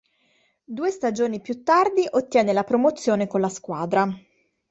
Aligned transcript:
Due 0.63 0.89
stagioni 0.89 1.41
più 1.41 1.61
tardi 1.61 2.07
ottiene 2.09 2.53
la 2.53 2.63
promozione 2.63 3.27
con 3.27 3.39
la 3.39 3.49
squadra. 3.49 4.07